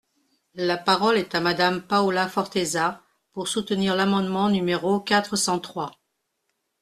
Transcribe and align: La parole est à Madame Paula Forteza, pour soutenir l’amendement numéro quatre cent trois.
La 0.55 0.77
parole 0.77 1.17
est 1.19 1.35
à 1.35 1.41
Madame 1.41 1.79
Paula 1.83 2.27
Forteza, 2.27 3.03
pour 3.33 3.47
soutenir 3.47 3.95
l’amendement 3.95 4.49
numéro 4.49 4.99
quatre 4.99 5.35
cent 5.35 5.59
trois. 5.59 5.91